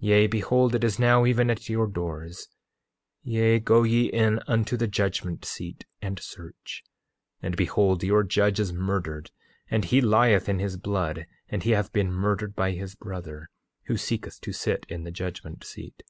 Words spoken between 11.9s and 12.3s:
been